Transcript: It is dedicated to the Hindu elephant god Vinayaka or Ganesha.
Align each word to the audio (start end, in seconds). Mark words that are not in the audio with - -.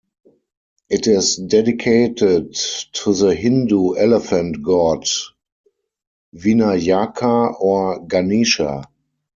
It 0.89 1.05
is 1.05 1.35
dedicated 1.35 2.55
to 2.55 3.13
the 3.13 3.35
Hindu 3.35 3.93
elephant 3.97 4.63
god 4.63 5.07
Vinayaka 6.35 7.55
or 7.61 8.03
Ganesha. 8.07 8.85